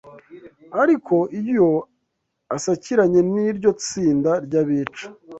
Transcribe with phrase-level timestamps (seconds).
[0.81, 1.69] Ariko iyo
[2.55, 5.05] asakiranye n’iryo tsinda ry’abica